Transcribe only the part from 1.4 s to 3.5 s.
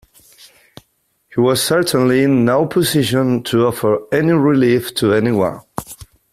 certainly in no position